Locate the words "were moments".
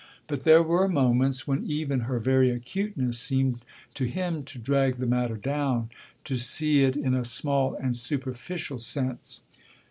0.63-1.45